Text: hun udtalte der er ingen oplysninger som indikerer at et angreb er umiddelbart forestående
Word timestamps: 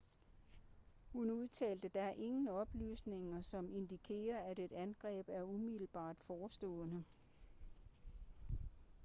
hun 1.13 1.31
udtalte 1.31 1.87
der 1.89 2.01
er 2.01 2.11
ingen 2.13 2.47
oplysninger 2.47 3.41
som 3.41 3.69
indikerer 3.71 4.39
at 4.39 4.59
et 4.59 4.73
angreb 4.73 5.29
er 5.29 5.43
umiddelbart 5.43 6.17
forestående 6.19 7.03